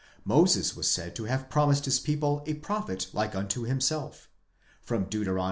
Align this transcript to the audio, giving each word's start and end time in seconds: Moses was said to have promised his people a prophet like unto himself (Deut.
Moses 0.25 0.75
was 0.75 0.89
said 0.89 1.15
to 1.15 1.25
have 1.25 1.47
promised 1.47 1.85
his 1.85 1.99
people 1.99 2.43
a 2.47 2.55
prophet 2.55 3.05
like 3.13 3.35
unto 3.35 3.65
himself 3.65 4.29
(Deut. 5.11 5.39